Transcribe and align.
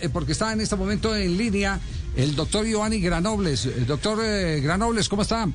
eh, 0.00 0.08
porque 0.08 0.32
está 0.32 0.52
en 0.52 0.60
este 0.60 0.76
momento 0.76 1.14
en 1.14 1.36
línea 1.36 1.80
el 2.16 2.34
doctor 2.34 2.66
Giovanni 2.66 3.00
Granobles. 3.00 3.66
Eh, 3.66 3.84
doctor 3.86 4.18
eh, 4.22 4.60
Granobles, 4.60 5.08
¿cómo 5.08 5.22
está? 5.22 5.48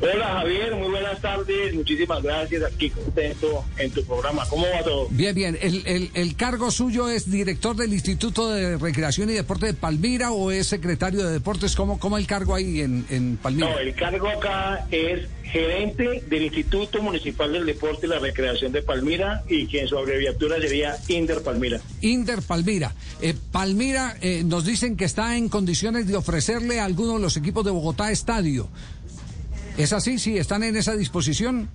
Hola 0.00 0.26
Javier, 0.26 0.76
muy 0.76 0.90
buenas 0.90 1.20
tardes, 1.20 1.74
muchísimas 1.74 2.22
gracias, 2.22 2.62
aquí 2.62 2.88
contento 2.88 3.64
en 3.78 3.90
tu 3.90 4.04
programa. 4.04 4.46
¿Cómo 4.48 4.64
va 4.72 4.84
todo? 4.84 5.08
Bien, 5.10 5.34
bien. 5.34 5.58
¿El, 5.60 6.10
el, 6.14 6.36
cargo 6.36 6.70
suyo 6.70 7.08
es 7.08 7.28
director 7.28 7.74
del 7.74 7.92
Instituto 7.92 8.48
de 8.48 8.76
Recreación 8.76 9.28
y 9.28 9.32
Deporte 9.32 9.66
de 9.66 9.74
Palmira 9.74 10.30
o 10.30 10.52
es 10.52 10.68
secretario 10.68 11.26
de 11.26 11.32
Deportes? 11.32 11.74
¿Cómo, 11.74 11.98
cómo 11.98 12.16
el 12.16 12.28
cargo 12.28 12.54
ahí 12.54 12.80
en, 12.80 13.06
en 13.10 13.38
Palmira? 13.38 13.70
No, 13.70 13.78
el 13.78 13.92
cargo 13.94 14.28
acá 14.28 14.86
es 14.92 15.26
gerente 15.42 16.22
del 16.28 16.44
Instituto 16.44 17.02
Municipal 17.02 17.52
del 17.52 17.66
Deporte 17.66 18.06
y 18.06 18.10
la 18.10 18.18
Recreación 18.18 18.70
de 18.70 18.82
Palmira 18.82 19.42
y 19.48 19.66
que 19.66 19.80
en 19.80 19.88
su 19.88 19.98
abreviatura 19.98 20.60
sería 20.60 20.96
Inder 21.08 21.42
Palmira. 21.42 21.80
Inder 22.02 22.42
Palmira. 22.42 22.94
Eh, 23.20 23.34
Palmira 23.50 24.16
eh, 24.20 24.42
nos 24.44 24.64
dicen 24.64 24.96
que 24.96 25.06
está 25.06 25.36
en 25.36 25.48
condiciones 25.48 26.06
de 26.06 26.16
ofrecerle 26.16 26.80
a 26.80 26.84
alguno 26.84 27.14
de 27.14 27.20
los 27.20 27.36
equipos 27.36 27.64
de 27.64 27.70
Bogotá 27.70 28.12
estadio. 28.12 28.68
¿Es 29.78 29.92
así? 29.92 30.18
¿Sí? 30.18 30.36
¿Están 30.36 30.64
en 30.64 30.76
esa 30.76 30.96
disposición? 30.96 31.70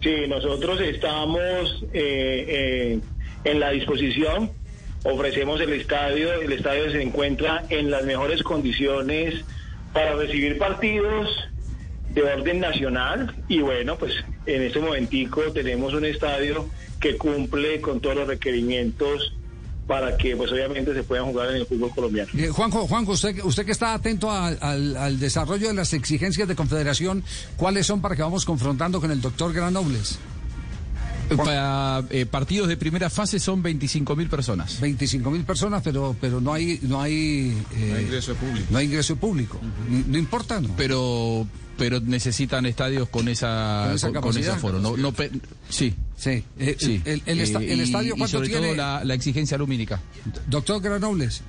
Sí, 0.00 0.26
nosotros 0.26 0.80
estamos 0.80 1.84
eh, 1.92 2.98
en 3.44 3.60
la 3.60 3.70
disposición. 3.70 4.50
Ofrecemos 5.04 5.60
el 5.60 5.74
estadio. 5.74 6.32
El 6.40 6.50
estadio 6.52 6.90
se 6.90 7.02
encuentra 7.02 7.64
en 7.68 7.90
las 7.90 8.04
mejores 8.04 8.42
condiciones 8.42 9.44
para 9.92 10.14
recibir 10.14 10.56
partidos 10.56 11.28
de 12.14 12.22
orden 12.22 12.60
nacional 12.60 13.34
y 13.48 13.60
bueno, 13.60 13.96
pues 13.98 14.14
en 14.46 14.62
este 14.62 14.80
momentico 14.80 15.42
tenemos 15.52 15.92
un 15.92 16.06
estadio 16.06 16.66
que 17.00 17.18
cumple 17.18 17.82
con 17.82 18.00
todos 18.00 18.16
los 18.16 18.28
requerimientos 18.28 19.34
para 19.86 20.16
que 20.16 20.36
pues 20.36 20.50
obviamente 20.52 20.94
se 20.94 21.02
puedan 21.02 21.26
jugar 21.26 21.50
en 21.50 21.56
el 21.56 21.66
fútbol 21.66 21.90
colombiano. 21.90 22.30
Eh, 22.36 22.48
Juanjo, 22.48 22.86
Juanjo, 22.86 23.12
usted, 23.12 23.42
usted 23.42 23.66
que 23.66 23.72
está 23.72 23.94
atento 23.94 24.30
al, 24.30 25.18
desarrollo 25.18 25.68
de 25.68 25.74
las 25.74 25.92
exigencias 25.92 26.46
de 26.48 26.54
confederación, 26.54 27.24
¿cuáles 27.56 27.86
son 27.86 28.00
para 28.00 28.16
que 28.16 28.22
vamos 28.22 28.44
confrontando 28.44 29.00
con 29.00 29.10
el 29.10 29.20
doctor 29.20 29.52
Granobles? 29.52 30.18
Para 31.36 32.04
eh, 32.10 32.26
partidos 32.26 32.68
de 32.68 32.76
primera 32.76 33.08
fase 33.08 33.38
son 33.38 33.62
25 33.62 34.14
mil 34.16 34.28
personas. 34.28 34.80
25 34.80 35.30
mil 35.30 35.44
personas, 35.44 35.82
pero 35.82 36.14
pero 36.20 36.42
no 36.42 36.52
hay 36.52 36.78
no 36.82 37.00
hay, 37.00 37.56
no 37.74 37.96
hay 37.96 38.02
ingreso 38.02 38.34
público. 38.34 38.66
No 38.70 38.78
hay 38.78 38.86
ingreso 38.86 39.16
público. 39.16 39.60
no, 39.88 40.18
importa, 40.18 40.60
¿no? 40.60 40.68
Pero 40.76 41.46
pero 41.78 42.00
necesitan 42.00 42.66
estadios 42.66 43.08
con 43.08 43.28
esa 43.28 43.94
con, 44.20 44.36
ese 44.36 44.50
aforo. 44.50 44.78
No, 44.78 44.96
no 44.96 45.14
sí. 45.68 45.94
Sí. 46.16 46.44
Eh, 46.58 46.76
sí. 46.78 47.02
El, 47.04 47.22
el, 47.26 47.40
estadio 47.40 48.14
cuánto 48.16 48.24
y 48.24 48.28
sobre 48.28 48.48
tiene? 48.48 48.66
Todo 48.68 48.76
la, 48.76 49.02
la, 49.04 49.14
exigencia 49.14 49.58
lumínica. 49.58 50.00
Doctor 50.46 50.80
Granobles. 50.80 51.42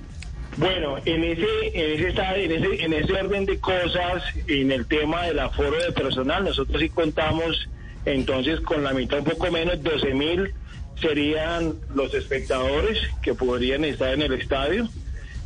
Bueno, 0.58 0.98
en 1.06 1.24
ese, 1.24 1.46
en 1.74 2.08
ese, 2.08 2.44
en 2.44 2.52
ese, 2.52 2.86
en 2.86 2.94
ese 2.94 3.14
orden 3.14 3.46
de 3.46 3.60
cosas, 3.60 4.24
en 4.48 4.72
el 4.72 4.86
tema 4.86 5.24
del 5.24 5.40
aforo 5.40 5.78
de 5.78 5.92
personal, 5.92 6.44
nosotros 6.44 6.80
sí 6.82 6.90
contamos 6.90 7.68
entonces 8.06 8.60
con 8.62 8.84
la 8.84 8.94
mitad, 8.94 9.20
un 9.20 9.26
poco 9.26 9.50
menos, 9.52 9.82
12 9.82 10.14
mil 10.14 10.54
serían 11.02 11.76
los 11.96 12.14
espectadores 12.14 13.00
que 13.22 13.34
podrían 13.34 13.84
estar 13.84 14.14
en 14.14 14.22
el 14.22 14.34
estadio. 14.34 14.88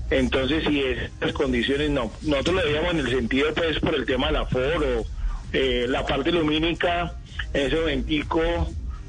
Entonces, 0.09 0.63
si 0.67 0.81
esas 0.81 1.33
condiciones 1.33 1.89
no, 1.89 2.11
nosotros 2.21 2.55
lo 2.55 2.63
veíamos 2.63 2.93
en 2.93 2.99
el 2.99 3.09
sentido, 3.09 3.53
pues, 3.53 3.79
por 3.79 3.95
el 3.95 4.05
tema 4.05 4.27
del 4.27 4.37
aforo, 4.37 5.05
eh, 5.53 5.85
la 5.87 6.05
parte 6.05 6.31
lumínica, 6.31 7.15
en 7.53 7.67
ese 7.67 7.75
momentico, 7.75 8.41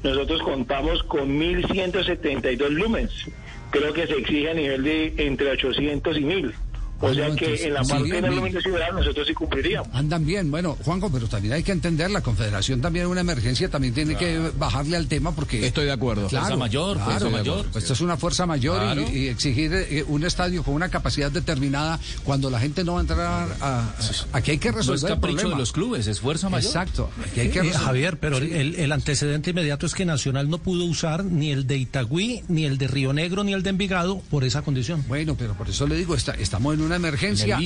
nosotros 0.03 0.41
contamos 0.41 1.03
con 1.03 1.39
1.172 1.39 2.69
lumens. 2.69 3.11
Creo 3.71 3.93
que 3.93 4.07
se 4.07 4.17
exige 4.17 4.49
a 4.49 4.53
nivel 4.53 4.83
de 4.83 5.13
entre 5.17 5.51
800 5.51 6.17
y 6.17 6.21
1.000. 6.21 6.53
O 7.01 7.13
sea 7.13 7.33
que 7.35 7.63
en 7.63 7.73
la 7.73 7.83
parte 7.83 8.09
de 8.09 8.21
la 8.21 8.61
ciudad 8.61 8.91
nosotros 8.93 9.27
sí 9.27 9.33
cumpliríamos. 9.33 9.87
Andan 9.93 10.25
bien, 10.25 10.51
bueno, 10.51 10.77
Juanjo, 10.83 11.09
pero 11.11 11.27
también 11.27 11.53
hay 11.53 11.63
que 11.63 11.71
entender, 11.71 12.11
la 12.11 12.21
Confederación 12.21 12.81
también 12.81 13.05
es 13.05 13.11
una 13.11 13.21
emergencia, 13.21 13.69
también 13.69 13.93
tiene 13.93 14.15
que 14.15 14.51
bajarle 14.57 14.97
al 14.97 15.07
tema 15.07 15.31
porque... 15.33 15.65
Estoy 15.65 15.85
de 15.85 15.91
acuerdo. 15.91 16.29
fuerza 16.29 16.55
mayor, 16.55 16.99
fuerza 16.99 17.29
mayor. 17.29 17.65
Esto 17.75 17.93
es 17.93 18.01
una 18.01 18.17
fuerza 18.17 18.45
mayor 18.45 18.97
y, 19.13 19.29
exigir 19.29 19.71
eh, 19.73 20.03
un 20.07 20.25
estadio 20.25 20.63
con 20.63 20.73
una 20.73 20.89
capacidad 20.89 21.31
determinada 21.31 21.99
cuando 22.23 22.49
la 22.49 22.59
gente 22.59 22.83
no 22.83 22.93
va 22.93 22.99
a 22.99 23.01
entrar 23.01 23.47
a... 23.61 23.93
aquí 24.33 24.51
hay 24.51 24.57
que 24.57 24.71
resolver 24.71 25.11
el 25.13 25.19
problema. 25.19 25.49
de 25.49 25.55
los 25.55 25.71
clubes, 25.71 26.07
es 26.07 26.19
fuerza 26.19 26.49
mayor. 26.49 26.67
Exacto. 26.67 27.09
Aquí 27.25 27.39
hay 27.41 27.49
que 27.49 27.59
eh, 27.59 27.71
Javier, 27.71 28.17
pero 28.19 28.37
el, 28.37 28.75
el 28.75 28.91
antecedente 28.91 29.51
inmediato 29.51 29.85
es 29.85 29.93
que 29.93 30.05
Nacional 30.05 30.49
no 30.49 30.57
pudo 30.57 30.85
usar 30.85 31.23
ni 31.23 31.51
el 31.51 31.67
de 31.67 31.77
Itagüí, 31.77 32.43
ni 32.47 32.65
el 32.65 32.77
de 32.77 32.87
Río 32.87 33.13
Negro, 33.13 33.43
ni 33.43 33.53
el 33.53 33.63
de 33.63 33.69
Envigado 33.69 34.21
por 34.29 34.43
esa 34.43 34.61
condición. 34.61 35.03
Bueno, 35.07 35.35
pero 35.37 35.53
por 35.53 35.69
eso 35.69 35.87
le 35.87 35.95
digo, 35.95 36.15
está, 36.15 36.33
estamos 36.33 36.73
en 36.73 36.88
una 36.89 36.95
emergencia. 36.97 37.57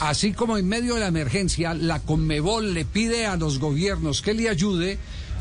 Así, 0.00 0.32
como 0.32 0.58
en 0.58 0.66
medio 0.66 0.94
de 0.94 1.00
la 1.00 1.08
emergencia, 1.08 1.74
la 1.74 2.00
Conmebol 2.00 2.74
le 2.74 2.84
pide 2.84 3.26
a 3.26 3.36
los 3.36 3.58
gobiernos 3.58 4.22
que 4.22 4.34
le 4.34 4.48
ayude 4.48 4.98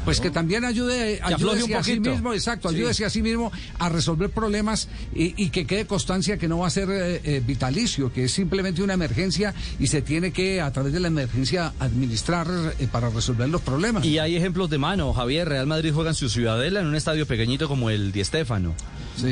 pues 0.08 0.22
que 0.22 0.32
también 0.32 0.64
ayude, 0.64 1.20
ayude 1.22 1.76
a 1.76 1.84
sí 1.84 2.00
mismo, 2.00 2.34
exacto, 2.34 2.70
ayude 2.70 2.92
a 2.92 3.10
sí 3.10 3.22
mismo 3.22 3.52
a 3.78 3.90
resolver 3.90 4.30
problemas 4.30 4.88
y, 5.14 5.50
que 5.50 5.66
quede 5.66 5.86
constancia 5.86 6.38
que 6.38 6.48
no 6.48 6.60
va 6.60 6.68
a 6.68 6.70
ser 6.70 6.90
eh, 6.90 7.22
eh, 7.26 7.42
vitalicio, 7.46 8.14
que 8.14 8.24
es 8.24 8.32
simplemente 8.32 8.82
una 8.82 8.94
emergencia 8.94 9.54
y 9.80 9.88
se 9.88 10.02
tiene 10.02 10.32
que 10.32 10.62
a 10.62 10.72
través 10.72 10.94
de 10.94 11.02
la 11.02 11.10
emergencia 11.10 11.74
administrar 11.80 12.48
eh, 12.80 12.88
para 12.90 13.10
resolver 13.10 13.50
los 13.50 13.62
problemas. 13.62 14.06
Y 14.06 14.18
hay 14.20 14.38
ejemplos 14.38 14.70
de 14.70 14.78
mano, 14.78 15.14
Javier, 15.14 15.50
Real 15.50 15.68
Madrid 15.68 15.92
juega 15.94 16.12
en 16.12 16.16
su 16.16 16.30
ciudadela 16.30 16.80
en 16.80 16.88
un 16.88 16.96
estadio 16.96 17.26
pequeñito 17.26 17.68
como 17.68 17.90
el 17.90 18.14
Di 18.14 18.24
Stéfano 18.24 18.76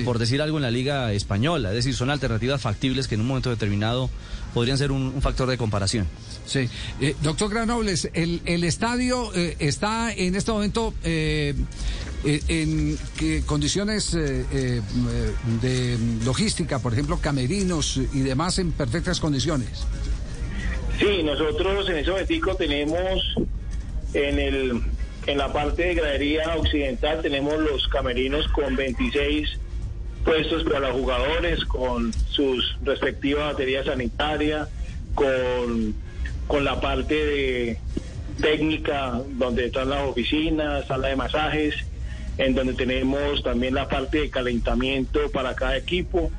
por 0.04 0.20
decir 0.20 0.42
algo 0.42 0.58
en 0.58 0.64
la 0.64 0.72
liga 0.72 1.14
española. 1.14 1.70
Es 1.70 1.76
decir, 1.76 1.94
son 1.94 2.10
alternativas 2.10 2.62
factibles 2.62 3.08
que 3.08 3.16
en 3.16 3.22
un 3.22 3.28
momento 3.28 3.50
determinado 3.50 4.10
podrían 4.56 4.78
ser 4.78 4.94
un, 4.94 5.22
factor 5.22 5.50
de 5.50 5.58
comparación. 5.58 6.08
Sí. 6.46 6.70
Eh, 7.02 7.14
doctor 7.22 7.50
Granobles, 7.50 8.10
el, 8.14 8.42
el 8.46 8.64
estadio 8.64 9.36
eh, 9.36 9.58
está 9.60 10.14
en 10.14 10.34
este 10.34 10.50
momento 10.50 10.94
eh, 11.04 11.54
en 12.24 12.98
condiciones 13.46 14.14
de 14.14 14.82
logística, 16.24 16.80
por 16.80 16.94
ejemplo, 16.94 17.20
camerinos 17.20 17.98
y 18.14 18.22
demás 18.22 18.58
en 18.58 18.72
perfectas 18.72 19.20
condiciones. 19.20 19.86
Sí, 20.98 21.22
nosotros 21.22 21.88
en 21.90 21.98
ese 21.98 22.10
momento 22.10 22.56
tenemos 22.56 23.36
en 24.14 24.40
el 24.40 24.82
en 25.28 25.38
la 25.38 25.52
parte 25.52 25.84
de 25.84 25.96
gradería 25.96 26.56
occidental 26.56 27.22
tenemos 27.22 27.60
los 27.60 27.88
camerinos 27.90 28.48
con 28.50 28.76
26 28.76 29.60
puestos 30.26 30.64
para 30.64 30.80
los 30.80 30.94
jugadores 30.94 31.64
con 31.66 32.12
sus 32.30 32.76
respectivas 32.84 33.54
baterías 33.54 33.86
sanitarias, 33.86 34.68
con, 35.14 35.94
con 36.48 36.66
la 36.66 36.82
parte 36.82 37.14
de 37.14 37.80
técnica 38.42 39.22
donde 39.38 39.68
están 39.68 39.90
las 39.90 40.02
oficinas, 40.02 40.88
sala 40.88 41.10
de 41.10 41.16
masajes, 41.16 41.76
en 42.38 42.56
donde 42.56 42.74
tenemos 42.74 43.44
también 43.44 43.76
la 43.76 43.88
parte 43.88 44.20
de 44.20 44.30
calentamiento 44.30 45.32
para 45.32 45.56
cada 45.56 45.78
equipo 45.78 46.32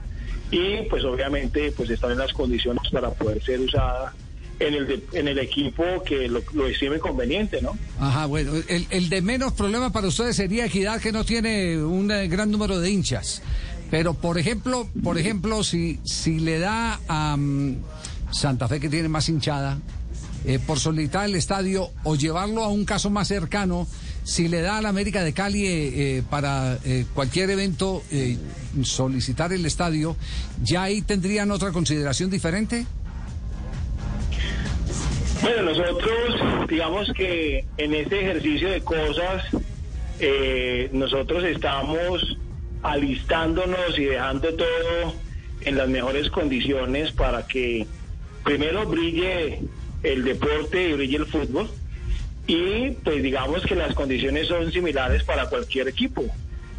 y 0.51 0.83
pues 0.91 1.05
obviamente 1.05 1.73
pues 1.73 1.89
están 1.89 2.13
en 2.13 2.19
las 2.19 2.33
condiciones 2.33 2.83
para 2.91 3.11
poder 3.11 3.43
ser 3.43 3.61
usada 3.61 4.13
en 4.59 4.75
el, 4.75 5.05
en 5.13 5.29
el 5.29 5.39
equipo 5.39 5.85
que 6.05 6.29
lo, 6.29 6.43
lo 6.55 6.67
estime 6.67 6.99
conveniente, 6.99 7.61
¿no? 7.61 7.77
Ajá, 8.01 8.27
bueno, 8.27 8.53
el, 8.69 8.87
el 8.91 9.09
de 9.09 9.23
menos 9.23 9.53
problema 9.53 9.93
para 9.93 10.09
ustedes 10.09 10.37
sería 10.37 10.67
Equidad 10.67 11.01
que 11.01 11.13
no 11.13 11.25
tiene 11.25 11.83
un 11.83 12.09
gran 12.09 12.51
número 12.51 12.81
de 12.81 12.91
hinchas. 12.91 13.43
Pero 13.91 14.15
por 14.15 14.39
ejemplo, 14.39 14.89
por 15.03 15.19
ejemplo, 15.19 15.63
si, 15.63 16.01
si 16.05 16.41
le 16.41 16.59
da 16.59 17.01
a 17.09 17.37
mm, 17.37 17.77
Santa 18.31 18.69
Fe 18.69 18.81
que 18.81 18.89
tiene 18.89 19.09
más 19.09 19.29
hinchada, 19.29 19.79
eh, 20.49 20.61
por 20.65 20.79
solicitar 20.79 21.25
el 21.25 21.35
estadio 21.35 21.91
o 22.05 22.15
llevarlo 22.15 22.63
a 22.63 22.69
un 22.69 22.85
caso 22.85 23.11
más 23.11 23.27
cercano, 23.27 23.87
si 24.23 24.47
le 24.47 24.61
da 24.61 24.79
a 24.79 24.83
la 24.83 24.91
América 24.91 25.25
de 25.25 25.33
Cali 25.33 25.67
eh, 25.67 26.19
eh, 26.19 26.23
para 26.31 26.79
cualquier 27.15 27.51
evento 27.51 28.03
solicitar 28.83 29.53
el 29.53 29.67
estadio, 29.67 30.17
¿ya 30.63 30.85
ahí 30.85 31.03
tendrían 31.03 31.51
otra 31.51 31.73
consideración 31.73 32.31
diferente? 32.31 32.87
Bueno, 35.43 35.63
nosotros, 35.63 36.69
digamos 36.69 37.13
que 37.17 37.65
en 37.77 37.95
este 37.95 38.21
ejercicio 38.21 38.71
de 38.71 38.81
cosas, 38.83 39.45
nosotros 40.93 41.43
estamos 41.45 42.37
alistándonos 42.87 43.99
y 43.99 44.05
dejando 44.05 44.55
todo 44.55 45.15
en 45.63 45.77
las 45.77 45.89
mejores 45.89 46.31
condiciones 46.31 47.13
para 47.13 47.47
que 47.47 47.87
primero 48.45 48.87
brille 48.87 49.61
el 50.03 50.25
deporte 50.25 50.89
y 50.89 50.93
brille 50.93 51.17
el 51.17 51.27
fútbol 51.27 51.69
y 52.47 52.93
pues 52.93 53.23
digamos 53.23 53.65
que 53.67 53.75
las 53.75 53.95
condiciones 53.95 54.47
son 54.47 54.71
similares 54.71 55.25
para 55.25 55.49
cualquier 55.49 55.89
equipo. 55.89 56.25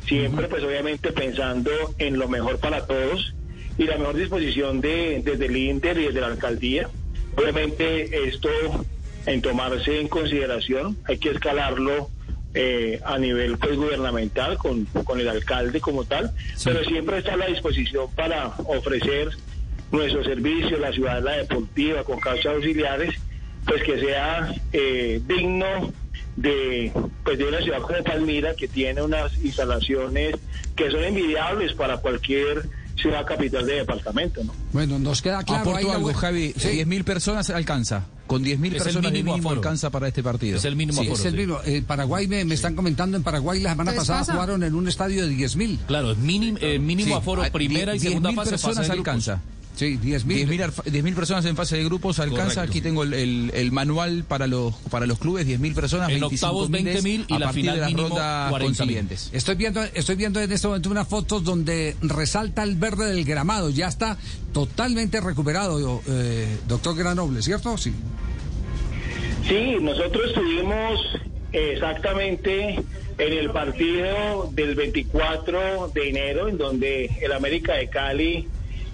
Siempre 0.05 0.47
pues 0.47 0.63
obviamente 0.63 1.11
pensando 1.11 1.71
en 1.97 2.17
lo 2.17 2.29
mejor 2.29 2.59
para 2.59 2.85
todos 2.87 3.33
y 3.77 3.83
la 3.83 3.97
mejor 3.97 4.15
disposición 4.15 4.79
de, 4.79 5.21
desde 5.23 5.45
el 5.45 5.57
Inter 5.57 5.97
y 5.97 6.05
desde 6.05 6.21
la 6.21 6.27
alcaldía. 6.27 6.89
Obviamente 7.35 8.27
esto 8.29 8.49
en 9.25 9.41
tomarse 9.41 9.99
en 9.99 10.07
consideración 10.07 10.97
hay 11.05 11.17
que 11.17 11.31
escalarlo 11.31 12.09
eh, 12.59 12.99
a 13.05 13.19
nivel 13.19 13.55
pues, 13.59 13.75
gubernamental 13.75 14.57
con, 14.57 14.85
con 14.85 15.19
el 15.19 15.27
alcalde 15.27 15.79
como 15.79 16.05
tal, 16.05 16.33
pero 16.63 16.83
siempre 16.85 17.19
está 17.19 17.35
a 17.35 17.37
la 17.37 17.45
disposición 17.45 18.09
para 18.15 18.47
ofrecer 18.65 19.29
nuestro 19.91 20.23
servicio, 20.23 20.79
la 20.79 20.91
ciudad 20.91 21.21
la 21.21 21.37
deportiva 21.37 22.03
con 22.03 22.19
causas 22.19 22.55
auxiliares, 22.55 23.13
pues 23.63 23.83
que 23.83 23.99
sea 23.99 24.55
eh, 24.73 25.21
digno 25.27 25.93
de, 26.35 26.91
pues 27.23 27.37
de 27.37 27.45
una 27.45 27.61
ciudad 27.61 27.79
como 27.79 28.03
Palmira 28.03 28.55
que 28.55 28.67
tiene 28.67 29.03
unas 29.03 29.37
instalaciones 29.43 30.35
que 30.75 30.89
son 30.89 31.03
envidiables 31.03 31.73
para 31.73 31.97
cualquier 31.97 32.67
ciudad 32.99 33.23
capital 33.23 33.67
de 33.67 33.75
departamento. 33.75 34.43
¿no? 34.43 34.51
Bueno, 34.73 34.97
nos 34.97 35.21
queda 35.21 35.43
claro. 35.43 35.61
Aporto 35.61 35.91
algo, 35.91 36.11
Javi. 36.11 36.53
Sí. 36.57 36.69
10.000 36.69 37.03
personas 37.03 37.51
alcanza. 37.51 38.07
Con 38.27 38.43
10.000 38.43 38.71
personas 38.77 39.13
el 39.13 39.23
mínimo, 39.23 39.49
alcanza 39.49 39.89
para 39.89 40.07
este 40.07 40.21
partido. 40.21 40.57
Es 40.57 40.65
el 40.65 40.75
mínimo 40.75 41.01
sí, 41.01 41.09
Es 41.09 41.25
el 41.25 41.33
mínimo. 41.35 41.59
En 41.65 41.83
Paraguay 41.85 42.27
me, 42.27 42.43
me 42.45 42.55
están 42.55 42.75
comentando, 42.75 43.17
en 43.17 43.23
Paraguay 43.23 43.59
la 43.61 43.71
semana 43.71 43.93
pasada 43.93 44.23
jugaron 44.25 44.63
en 44.63 44.75
un 44.75 44.87
estadio 44.87 45.25
de 45.25 45.33
10.000. 45.33 45.79
Claro, 45.87 46.15
mínimo, 46.15 46.57
eh, 46.61 46.77
mínimo 46.79 47.15
aforo 47.15 47.43
primera 47.51 47.95
y 47.95 47.99
segunda 47.99 48.31
fase. 48.33 48.51
personas 48.51 48.89
alcanza. 48.89 49.41
Sí, 49.77 49.99
10.000 50.01 50.73
10.000 50.73 51.13
personas 51.13 51.45
en 51.45 51.55
fase 51.55 51.77
de 51.77 51.83
grupos 51.83 52.17
alcanza. 52.17 52.63
Aquí 52.63 52.81
tengo 52.81 53.03
el, 53.03 53.51
el, 53.53 53.71
manual 53.71 54.25
para 54.27 54.47
los 54.47 54.73
para 54.89 55.05
los 55.05 55.19
clubes, 55.19 55.47
10.000 55.47 55.75
personas, 55.75 56.09
en 56.09 56.23
octavos 56.23 56.71
20.000 56.71 57.25
y 57.27 57.37
la 57.37 57.53
final 57.53 57.75
de 57.75 57.81
la 57.81 57.89
ronda 57.89 58.49
consiguientes. 58.59 59.29
Estoy 59.33 59.53
viendo 59.55 59.83
estoy 59.93 60.15
viendo 60.15 60.41
en 60.41 60.51
este 60.51 60.67
momento 60.67 60.89
una 60.89 61.05
foto 61.05 61.39
donde 61.41 61.95
resalta 62.01 62.63
el 62.63 62.75
verde 62.75 63.05
del 63.13 63.23
gramado, 63.23 63.69
ya 63.69 63.87
está 63.87 64.17
totalmente 64.51 65.21
recuperado, 65.21 66.01
eh, 66.07 66.57
doctor 66.67 66.95
Granoble, 66.95 67.43
¿cierto? 67.43 67.77
Sí. 67.77 67.93
Sí, 69.47 69.77
nosotros 69.79 70.29
estuvimos 70.29 70.99
exactamente 71.51 72.83
en 73.19 73.33
el 73.33 73.51
partido 73.51 74.49
del 74.53 74.73
24 74.73 75.91
de 75.93 76.09
enero, 76.09 76.47
en 76.47 76.57
donde 76.57 77.05
el 77.21 77.31
América 77.31 77.75
de 77.75 77.89
Cali 77.89 78.47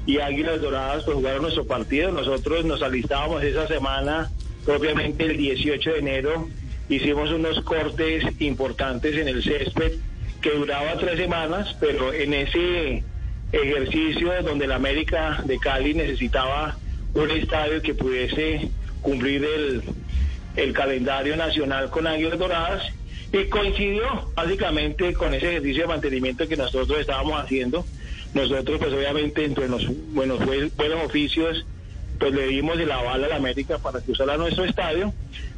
y 0.06 0.20
Águilas 0.20 0.62
Doradas 0.62 1.04
pues 1.04 1.16
jugaron 1.16 1.44
nuestro 1.44 1.66
partido. 1.66 2.12
Nosotros 2.12 2.66
nos 2.66 2.82
alistábamos 2.82 3.44
esa 3.44 3.68
semana, 3.68 4.32
propiamente 4.66 5.26
el 5.26 5.38
18 5.38 5.92
de 5.92 6.00
enero, 6.00 6.50
hicimos 6.90 7.32
unos 7.32 7.62
cortes 7.62 8.24
importantes 8.40 9.16
en 9.16 9.28
el 9.28 9.44
césped 9.44 9.94
que 10.42 10.52
duraba 10.52 10.98
tres 10.98 11.18
semanas, 11.18 11.76
pero 11.80 12.14
en 12.14 12.34
ese 12.34 13.04
ejercicio 13.52 14.32
donde 14.44 14.66
el 14.66 14.72
América 14.74 15.42
de 15.46 15.58
Cali 15.58 15.94
necesitaba 15.94 16.78
un 17.14 17.32
estadio 17.32 17.82
que 17.82 17.94
pudiese 17.94 18.70
cumplir 19.02 19.46
el, 19.46 19.84
el 20.56 20.74
calendario 20.74 21.38
nacional 21.38 21.90
con 21.90 22.08
Águilas 22.08 22.40
Doradas 22.40 22.84
y 23.32 23.46
coincidió 23.46 24.32
básicamente 24.36 25.14
con 25.14 25.34
ese 25.34 25.50
ejercicio 25.52 25.84
de 25.84 25.88
mantenimiento 25.88 26.48
que 26.48 26.58
nosotros 26.58 27.00
estábamos 27.00 27.42
haciendo 27.42 27.86
nosotros, 28.34 28.80
pues 28.80 28.94
obviamente, 28.94 29.46
entre 29.46 29.68
los 29.68 29.86
buenos, 30.14 30.40
buenos 30.76 31.06
oficios, 31.06 31.66
pues 32.20 32.34
le 32.34 32.48
dimos 32.48 32.80
el 32.80 32.92
aval 32.92 33.24
a 33.24 33.28
la 33.28 33.36
América 33.36 33.78
para 33.78 34.02
que 34.02 34.12
usara 34.12 34.38
nuestro 34.38 34.66
estadio. 34.66 35.14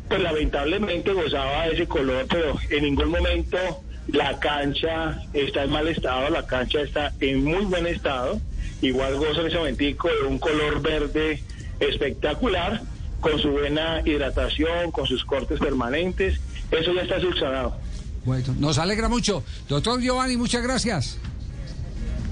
Pues 0.07 0.21
lamentablemente 0.21 1.13
gozaba 1.13 1.67
de 1.67 1.73
ese 1.73 1.87
color, 1.87 2.25
pero 2.29 2.55
en 2.69 2.83
ningún 2.83 3.09
momento 3.09 3.57
la 4.07 4.39
cancha 4.39 5.19
está 5.33 5.63
en 5.63 5.71
mal 5.71 5.87
estado, 5.87 6.29
la 6.29 6.45
cancha 6.45 6.81
está 6.81 7.13
en 7.19 7.43
muy 7.43 7.65
buen 7.65 7.87
estado. 7.87 8.39
Igual 8.81 9.15
goza 9.15 9.41
en 9.41 9.47
ese 9.47 9.57
momentico 9.57 10.09
de 10.09 10.27
un 10.27 10.37
color 10.37 10.81
verde 10.81 11.41
espectacular, 11.79 12.81
con 13.19 13.39
su 13.39 13.49
buena 13.49 14.01
hidratación, 14.05 14.91
con 14.91 15.07
sus 15.07 15.25
cortes 15.25 15.59
permanentes. 15.59 16.39
Eso 16.69 16.93
ya 16.93 17.01
está 17.01 17.19
subsanado. 17.19 17.75
Bueno, 18.25 18.53
nos 18.59 18.77
alegra 18.77 19.07
mucho. 19.07 19.43
Doctor 19.67 20.01
Giovanni, 20.01 20.37
muchas 20.37 20.61
gracias. 20.61 21.17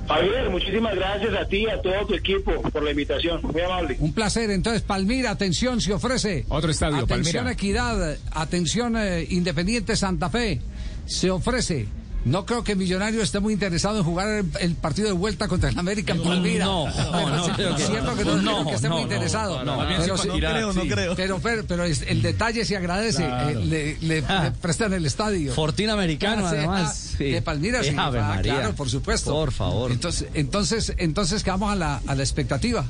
Javier, 0.08 0.50
muchísimas 0.50 0.96
gracias 0.96 1.34
a 1.34 1.48
ti 1.48 1.64
y 1.64 1.70
a 1.70 1.82
todo 1.82 2.06
tu 2.08 2.14
equipo 2.14 2.62
por 2.62 2.84
la 2.84 2.92
invitación. 2.92 3.40
Muy 3.42 3.62
amable. 3.62 3.96
Un 4.00 4.14
placer. 4.14 4.52
Entonces, 4.52 4.82
Palmira, 4.82 5.32
atención, 5.32 5.80
se 5.80 5.94
ofrece. 5.94 6.46
Otro 6.50 6.72
estadio, 6.72 6.98
atención, 6.98 7.46
Palmira. 7.46 7.52
Equidad, 7.52 8.18
atención, 8.32 8.98
eh, 8.98 9.26
Independiente 9.30 9.96
Santa 9.96 10.30
Fe. 10.30 10.60
Se 11.06 11.32
ofrece 11.32 11.88
no 12.26 12.46
creo 12.46 12.64
que 12.64 12.76
Millonario 12.76 13.22
esté 13.22 13.40
muy 13.40 13.54
interesado 13.54 13.98
en 13.98 14.04
jugar 14.04 14.46
el, 14.60 14.76
partido 14.76 15.08
de 15.08 15.14
vuelta 15.14 15.48
contra 15.48 15.70
el 15.70 15.78
América 15.78 16.14
en 16.14 16.24
Palmira. 16.24 16.66
No, 16.66 16.88
no, 16.90 17.30
no, 17.30 17.48
es 17.48 17.88
cierto 17.88 18.16
que 18.16 18.24
no, 18.26 18.42
creo 18.42 18.66
que 18.66 18.76
esté 18.76 18.90
muy 18.90 19.02
interesado. 19.02 19.60
pero, 19.60 20.16
no 20.16 20.36
creo, 20.38 20.74
no 20.74 20.82
creo. 20.82 21.16
Pero, 21.16 21.64
pero, 21.68 21.84
el 21.84 22.22
detalle 22.22 22.66
se 22.66 22.78
agradece. 22.78 23.26
Eh, 23.26 23.98
le, 24.02 24.24
ah. 24.28 24.54
prestan 24.62 24.94
el 24.94 25.06
estadio. 25.06 25.54
Fortín 25.54 25.90
americano, 25.90 26.48
además. 26.48 27.18
De 27.18 27.42
Palmira, 27.42 27.84
sí. 27.84 27.96
Ah, 27.98 28.40
claro, 28.42 28.74
por 28.74 28.90
supuesto. 28.90 29.32
Por 29.32 29.52
favor. 29.52 29.92
Entonces, 29.92 30.28
entonces, 30.34 30.94
entonces 30.98 31.44
quedamos 31.44 31.72
a 31.72 31.76
la, 31.76 32.02
a 32.08 32.16
la 32.16 32.24
expectativa. 32.24 32.86